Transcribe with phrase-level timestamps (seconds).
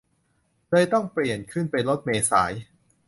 [0.69, 2.53] เลยต้องเปลี่ยนไปขึ้นรถเมล์สาย